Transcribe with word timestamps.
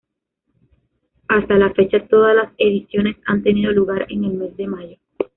Hasta 1.27 1.57
la 1.59 1.71
fecha, 1.75 2.07
todas 2.07 2.35
las 2.35 2.51
ediciones 2.57 3.17
han 3.27 3.43
tenido 3.43 3.71
lugar 3.71 4.07
en 4.09 4.23
el 4.23 4.33
mes 4.33 4.57
de 4.57 4.65
mayo. 4.65 4.97